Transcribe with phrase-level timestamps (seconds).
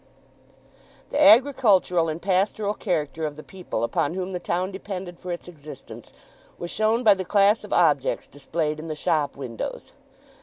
[1.11, 5.47] The agricultural and pastoral character of the people upon whom the town depended for its
[5.47, 6.11] existence
[6.57, 9.91] was shown by the class of objects displayed in the shop windows.